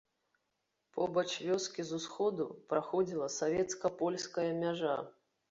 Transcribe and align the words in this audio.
Побач 0.97 1.25
вёскі 1.47 1.85
з 1.89 1.99
усходу 1.99 2.47
праходзіла 2.73 3.29
савецка-польская 3.37 4.49
мяжа. 4.67 4.99